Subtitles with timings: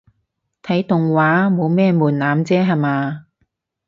[0.63, 3.27] 睇動畫冇咩門檻啫吓嘛